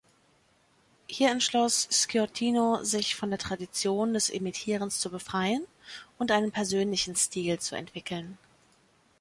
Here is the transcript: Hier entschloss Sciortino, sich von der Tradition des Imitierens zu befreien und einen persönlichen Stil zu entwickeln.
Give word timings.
Hier 1.07 1.29
entschloss 1.29 1.87
Sciortino, 1.91 2.83
sich 2.83 3.13
von 3.13 3.29
der 3.29 3.37
Tradition 3.37 4.13
des 4.15 4.31
Imitierens 4.31 4.99
zu 4.99 5.11
befreien 5.11 5.63
und 6.17 6.31
einen 6.31 6.51
persönlichen 6.51 7.15
Stil 7.15 7.59
zu 7.59 7.75
entwickeln. 7.75 8.39